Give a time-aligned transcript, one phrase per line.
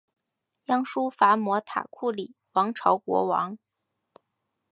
[0.65, 3.59] 鸯输伐摩塔库里王朝国王。